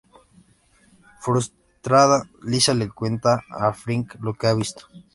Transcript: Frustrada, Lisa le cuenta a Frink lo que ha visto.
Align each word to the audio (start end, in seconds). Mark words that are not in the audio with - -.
Frustrada, 1.19 2.27
Lisa 2.41 2.73
le 2.73 2.89
cuenta 2.89 3.43
a 3.51 3.71
Frink 3.71 4.15
lo 4.19 4.33
que 4.33 4.47
ha 4.47 4.53
visto. 4.55 4.87